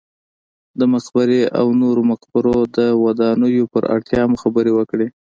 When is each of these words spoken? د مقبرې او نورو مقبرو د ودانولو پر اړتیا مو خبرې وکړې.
د 0.79 0.81
مقبرې 0.93 1.41
او 1.59 1.65
نورو 1.81 2.01
مقبرو 2.11 2.57
د 2.77 2.79
ودانولو 3.03 3.63
پر 3.73 3.83
اړتیا 3.95 4.21
مو 4.29 4.37
خبرې 4.43 4.71
وکړې. 4.75 5.07